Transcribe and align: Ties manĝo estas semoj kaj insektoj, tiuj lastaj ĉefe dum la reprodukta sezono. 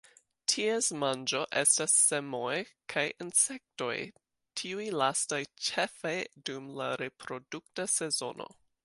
Ties 0.51 0.87
manĝo 1.01 1.41
estas 1.59 1.97
semoj 2.05 2.55
kaj 2.93 3.03
insektoj, 3.25 3.93
tiuj 4.63 4.87
lastaj 5.03 5.41
ĉefe 5.69 6.15
dum 6.51 6.73
la 6.81 6.89
reprodukta 7.05 7.87
sezono. 7.99 8.51